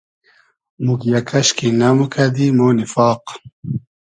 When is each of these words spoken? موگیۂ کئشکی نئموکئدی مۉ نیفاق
موگیۂ 0.85 1.19
کئشکی 1.29 1.67
نئموکئدی 1.79 2.47
مۉ 2.57 2.71
نیفاق 2.77 3.23